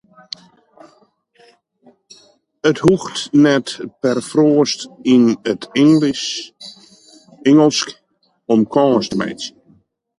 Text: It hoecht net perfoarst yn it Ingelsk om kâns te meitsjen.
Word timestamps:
It 2.69 2.77
hoecht 2.85 3.17
net 3.47 3.67
perfoarst 4.03 4.81
yn 5.13 5.23
it 5.51 5.61
Ingelsk 7.49 7.87
om 8.53 8.61
kâns 8.73 9.05
te 9.09 9.15
meitsjen. 9.21 9.55